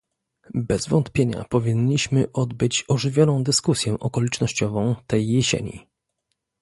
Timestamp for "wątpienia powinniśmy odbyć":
0.87-2.85